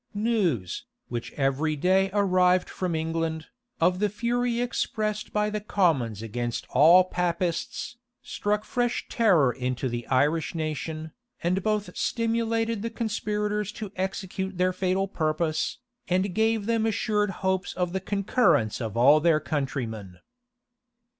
News, 0.15 0.85
which 1.09 1.31
every 1.33 1.75
day 1.75 2.09
arrived 2.11 2.71
from 2.71 2.95
England, 2.95 3.49
of 3.79 3.99
the 3.99 4.09
fury 4.09 4.59
expressed 4.59 5.31
by 5.31 5.51
the 5.51 5.61
commons 5.61 6.23
against 6.23 6.65
all 6.71 7.03
Papists, 7.03 7.97
struck 8.23 8.63
fresh 8.63 9.05
terror 9.09 9.53
into 9.53 9.87
the 9.87 10.07
Irish 10.07 10.55
nation, 10.55 11.11
and 11.43 11.61
both 11.61 11.95
stimulated 11.95 12.81
the 12.81 12.89
conspirators 12.89 13.71
to 13.73 13.91
execute 13.95 14.57
their 14.57 14.73
fatal 14.73 15.07
purpose, 15.07 15.77
and 16.07 16.33
gave 16.33 16.65
them 16.65 16.87
assured 16.87 17.29
hopes 17.45 17.71
of 17.75 17.93
the 17.93 18.01
concurrence 18.01 18.81
of 18.81 18.97
all 18.97 19.19
their 19.19 19.39
country 19.39 19.85
men. 19.85 20.17